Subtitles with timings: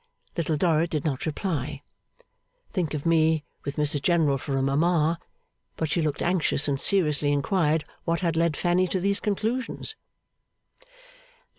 [0.35, 1.83] Little Dorrit did not reply,
[2.71, 5.19] 'Think of me with Mrs General for a Mama;'
[5.77, 9.93] but she looked anxious, and seriously inquired what had led Fanny to these conclusions.